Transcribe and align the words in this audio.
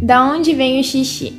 Da 0.00 0.24
onde 0.30 0.52
vem 0.52 0.78
o 0.78 0.84
xixi? 0.84 1.32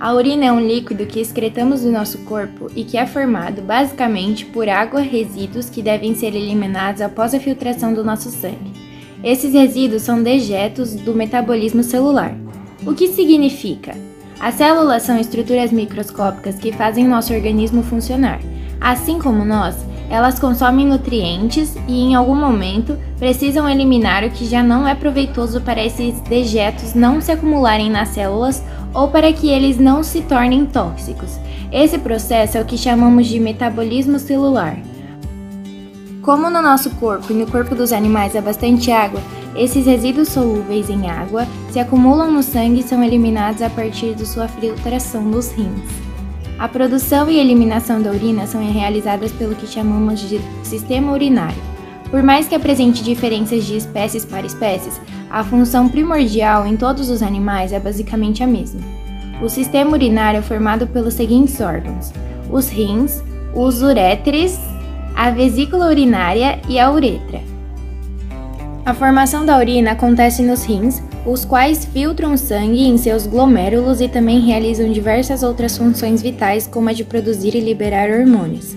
A 0.00 0.12
urina 0.12 0.46
é 0.46 0.52
um 0.52 0.58
líquido 0.58 1.06
que 1.06 1.20
excretamos 1.20 1.82
do 1.82 1.92
nosso 1.92 2.18
corpo 2.24 2.70
e 2.74 2.82
que 2.82 2.98
é 2.98 3.06
formado 3.06 3.62
basicamente 3.62 4.44
por 4.44 4.68
água, 4.68 5.00
resíduos 5.00 5.70
que 5.70 5.80
devem 5.80 6.14
ser 6.14 6.34
eliminados 6.34 7.00
após 7.00 7.34
a 7.34 7.38
filtração 7.38 7.94
do 7.94 8.02
nosso 8.02 8.30
sangue. 8.30 8.72
Esses 9.22 9.52
resíduos 9.54 10.02
são 10.02 10.22
dejetos 10.22 10.94
do 10.94 11.14
metabolismo 11.14 11.82
celular. 11.82 12.36
O 12.86 12.94
que 12.94 13.08
significa? 13.08 13.94
As 14.40 14.54
células 14.54 15.02
são 15.02 15.18
estruturas 15.18 15.72
microscópicas 15.72 16.56
que 16.56 16.72
fazem 16.72 17.06
nosso 17.06 17.32
organismo 17.32 17.82
funcionar. 17.82 18.40
Assim 18.80 19.18
como 19.18 19.44
nós, 19.44 19.76
elas 20.08 20.38
consomem 20.38 20.86
nutrientes 20.86 21.76
e, 21.88 22.00
em 22.00 22.14
algum 22.14 22.34
momento, 22.34 22.96
precisam 23.18 23.68
eliminar 23.68 24.24
o 24.24 24.30
que 24.30 24.46
já 24.46 24.62
não 24.62 24.86
é 24.86 24.94
proveitoso 24.94 25.60
para 25.60 25.84
esses 25.84 26.20
dejetos 26.20 26.94
não 26.94 27.20
se 27.20 27.32
acumularem 27.32 27.90
nas 27.90 28.10
células 28.10 28.62
ou 28.94 29.08
para 29.08 29.32
que 29.32 29.48
eles 29.48 29.78
não 29.78 30.02
se 30.02 30.22
tornem 30.22 30.64
tóxicos. 30.64 31.38
Esse 31.72 31.98
processo 31.98 32.56
é 32.56 32.60
o 32.60 32.64
que 32.64 32.78
chamamos 32.78 33.26
de 33.26 33.40
metabolismo 33.40 34.18
celular. 34.18 34.78
Como 36.22 36.50
no 36.50 36.62
nosso 36.62 36.90
corpo 36.96 37.32
e 37.32 37.36
no 37.36 37.46
corpo 37.46 37.74
dos 37.74 37.92
animais 37.92 38.34
há 38.34 38.40
bastante 38.40 38.90
água, 38.90 39.20
esses 39.54 39.86
resíduos 39.86 40.28
solúveis 40.28 40.90
em 40.90 41.08
água 41.08 41.46
se 41.70 41.78
acumulam 41.78 42.30
no 42.30 42.42
sangue 42.42 42.80
e 42.80 42.82
são 42.82 43.02
eliminados 43.02 43.62
a 43.62 43.70
partir 43.70 44.14
de 44.14 44.26
sua 44.26 44.48
filtração 44.48 45.22
nos 45.22 45.52
rins. 45.52 46.05
A 46.58 46.66
produção 46.66 47.28
e 47.28 47.38
eliminação 47.38 48.00
da 48.00 48.10
urina 48.10 48.46
são 48.46 48.64
realizadas 48.72 49.30
pelo 49.32 49.54
que 49.54 49.66
chamamos 49.66 50.20
de 50.20 50.40
sistema 50.62 51.12
urinário. 51.12 51.60
Por 52.10 52.22
mais 52.22 52.48
que 52.48 52.54
apresente 52.54 53.04
diferenças 53.04 53.64
de 53.64 53.76
espécies 53.76 54.24
para 54.24 54.46
espécies, 54.46 54.98
a 55.30 55.44
função 55.44 55.86
primordial 55.86 56.66
em 56.66 56.74
todos 56.74 57.10
os 57.10 57.22
animais 57.22 57.72
é 57.72 57.78
basicamente 57.78 58.42
a 58.42 58.46
mesma. 58.46 58.80
O 59.42 59.50
sistema 59.50 59.90
urinário 59.90 60.38
é 60.38 60.42
formado 60.42 60.86
pelos 60.86 61.12
seguintes 61.12 61.60
órgãos: 61.60 62.10
os 62.50 62.68
rins, 62.70 63.22
os 63.54 63.82
uréteres, 63.82 64.58
a 65.14 65.30
vesícula 65.30 65.88
urinária 65.88 66.58
e 66.70 66.78
a 66.78 66.90
uretra. 66.90 67.40
A 68.86 68.94
formação 68.94 69.44
da 69.44 69.58
urina 69.58 69.90
acontece 69.90 70.42
nos 70.42 70.64
rins, 70.64 71.02
os 71.26 71.44
quais 71.44 71.84
filtram 71.84 72.36
sangue 72.36 72.86
em 72.86 72.96
seus 72.96 73.26
glomérulos 73.26 74.00
e 74.00 74.08
também 74.08 74.40
realizam 74.40 74.90
diversas 74.92 75.42
outras 75.42 75.76
funções 75.76 76.22
vitais, 76.22 76.68
como 76.68 76.88
a 76.88 76.92
de 76.92 77.02
produzir 77.02 77.56
e 77.56 77.60
liberar 77.60 78.08
hormônios. 78.08 78.76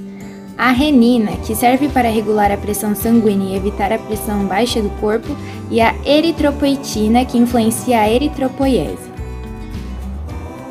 A 0.57 0.71
renina, 0.71 1.31
que 1.45 1.55
serve 1.55 1.87
para 1.87 2.09
regular 2.09 2.51
a 2.51 2.57
pressão 2.57 2.93
sanguínea 2.95 3.53
e 3.53 3.55
evitar 3.55 3.93
a 3.93 3.99
pressão 3.99 4.45
baixa 4.45 4.81
do 4.81 4.89
corpo, 4.99 5.37
e 5.69 5.79
a 5.79 5.93
eritropoetina, 6.03 7.23
que 7.23 7.37
influencia 7.37 8.01
a 8.01 8.09
eritropoiese. 8.09 9.09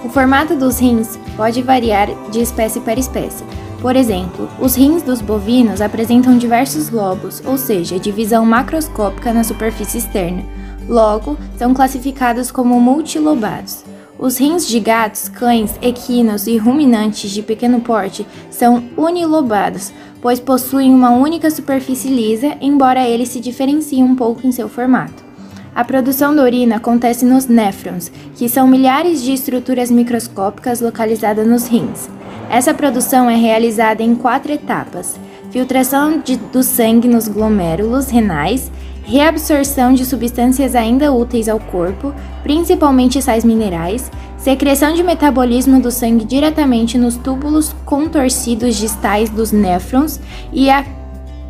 O 0.04 0.08
formato 0.08 0.56
dos 0.56 0.78
rins 0.78 1.18
pode 1.36 1.62
variar 1.62 2.08
de 2.30 2.40
espécie 2.40 2.80
para 2.80 3.00
espécie. 3.00 3.44
Por 3.80 3.94
exemplo, 3.94 4.48
os 4.60 4.74
rins 4.74 5.02
dos 5.02 5.20
bovinos 5.20 5.80
apresentam 5.80 6.36
diversos 6.36 6.90
lobos, 6.90 7.40
ou 7.46 7.56
seja, 7.56 7.98
divisão 7.98 8.44
macroscópica 8.44 9.32
na 9.32 9.44
superfície 9.44 9.98
externa. 9.98 10.42
Logo, 10.88 11.36
são 11.58 11.74
classificados 11.74 12.50
como 12.50 12.80
multilobados. 12.80 13.84
Os 14.18 14.38
rins 14.38 14.66
de 14.66 14.80
gatos, 14.80 15.28
cães, 15.28 15.78
equinos 15.80 16.46
e 16.46 16.56
ruminantes 16.56 17.30
de 17.30 17.42
pequeno 17.42 17.80
porte 17.80 18.26
são 18.50 18.82
unilobados, 18.96 19.92
pois 20.20 20.40
possuem 20.40 20.92
uma 20.92 21.10
única 21.10 21.50
superfície 21.50 22.08
lisa, 22.08 22.56
embora 22.60 23.06
eles 23.06 23.28
se 23.28 23.38
diferenciem 23.38 24.02
um 24.02 24.16
pouco 24.16 24.44
em 24.44 24.50
seu 24.50 24.68
formato. 24.68 25.28
A 25.74 25.84
produção 25.84 26.34
da 26.34 26.42
urina 26.42 26.76
acontece 26.76 27.24
nos 27.24 27.46
néfrons, 27.46 28.10
que 28.34 28.48
são 28.48 28.66
milhares 28.66 29.22
de 29.22 29.32
estruturas 29.32 29.92
microscópicas 29.92 30.80
localizadas 30.80 31.46
nos 31.46 31.68
rins. 31.68 32.08
Essa 32.50 32.74
produção 32.74 33.30
é 33.30 33.36
realizada 33.36 34.02
em 34.02 34.16
quatro 34.16 34.50
etapas: 34.50 35.14
filtração 35.52 36.18
de, 36.18 36.36
do 36.36 36.64
sangue 36.64 37.06
nos 37.06 37.28
glomérulos 37.28 38.08
renais, 38.08 38.72
reabsorção 39.08 39.94
de 39.94 40.04
substâncias 40.04 40.74
ainda 40.74 41.10
úteis 41.10 41.48
ao 41.48 41.58
corpo, 41.58 42.14
principalmente 42.42 43.22
sais 43.22 43.42
minerais, 43.42 44.10
secreção 44.36 44.92
de 44.92 45.02
metabolismo 45.02 45.80
do 45.80 45.90
sangue 45.90 46.26
diretamente 46.26 46.98
nos 46.98 47.16
túbulos 47.16 47.74
contorcidos 47.86 48.76
distais 48.76 49.30
dos 49.30 49.50
néfrons 49.50 50.20
e 50.52 50.68
a 50.68 50.84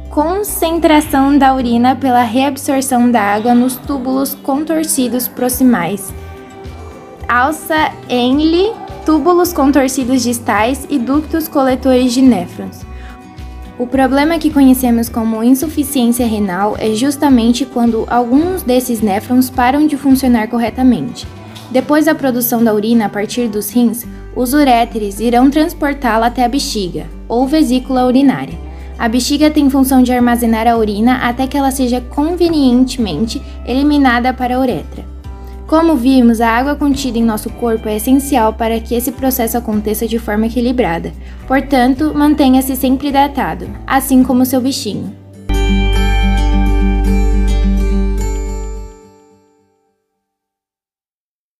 concentração 0.08 1.36
da 1.36 1.52
urina 1.52 1.96
pela 1.96 2.22
reabsorção 2.22 3.10
da 3.10 3.20
água 3.20 3.54
nos 3.56 3.74
túbulos 3.74 4.36
contorcidos 4.36 5.26
proximais. 5.26 6.14
Alça 7.28 7.90
Enle 8.08 8.72
túbulos 9.04 9.52
contorcidos 9.52 10.22
distais 10.22 10.86
e 10.88 10.96
ductos 10.96 11.48
coletores 11.48 12.12
de 12.12 12.22
néfrons. 12.22 12.87
O 13.78 13.86
problema 13.86 14.40
que 14.40 14.50
conhecemos 14.50 15.08
como 15.08 15.40
insuficiência 15.40 16.26
renal 16.26 16.74
é 16.80 16.94
justamente 16.94 17.64
quando 17.64 18.04
alguns 18.08 18.64
desses 18.64 19.00
néfrons 19.00 19.48
param 19.48 19.86
de 19.86 19.96
funcionar 19.96 20.48
corretamente. 20.48 21.24
Depois 21.70 22.06
da 22.06 22.14
produção 22.14 22.64
da 22.64 22.74
urina 22.74 23.06
a 23.06 23.08
partir 23.08 23.46
dos 23.46 23.70
rins, 23.70 24.04
os 24.34 24.52
uréteres 24.52 25.20
irão 25.20 25.48
transportá-la 25.48 26.26
até 26.26 26.44
a 26.44 26.48
bexiga, 26.48 27.06
ou 27.28 27.46
vesícula 27.46 28.04
urinária. 28.04 28.58
A 28.98 29.08
bexiga 29.08 29.48
tem 29.48 29.70
função 29.70 30.02
de 30.02 30.12
armazenar 30.12 30.66
a 30.66 30.76
urina 30.76 31.18
até 31.18 31.46
que 31.46 31.56
ela 31.56 31.70
seja 31.70 32.00
convenientemente 32.00 33.40
eliminada 33.64 34.34
para 34.34 34.56
a 34.56 34.60
uretra. 34.60 35.07
Como 35.68 35.96
vimos, 35.96 36.40
a 36.40 36.48
água 36.48 36.74
contida 36.74 37.18
em 37.18 37.22
nosso 37.22 37.50
corpo 37.50 37.90
é 37.90 37.96
essencial 37.96 38.54
para 38.54 38.80
que 38.80 38.94
esse 38.94 39.12
processo 39.12 39.58
aconteça 39.58 40.08
de 40.08 40.18
forma 40.18 40.46
equilibrada. 40.46 41.12
Portanto, 41.46 42.10
mantenha-se 42.14 42.74
sempre 42.74 43.08
hidratado, 43.08 43.68
assim 43.86 44.22
como 44.22 44.46
seu 44.46 44.62
bichinho. 44.62 45.14